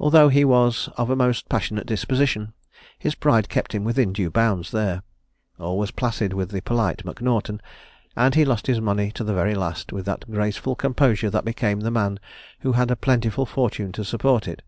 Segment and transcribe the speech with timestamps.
[0.00, 2.52] Although he was of a most passionate disposition,
[2.98, 5.04] his pride kept him within due bounds there.
[5.60, 7.60] All was placid with the polite M'Naughton;
[8.16, 11.78] and he lost his money to the very last with that graceful composure that became
[11.78, 12.18] the man
[12.62, 14.62] who had a plentiful fortune to support it.